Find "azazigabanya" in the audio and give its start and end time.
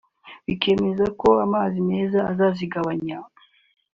2.31-3.17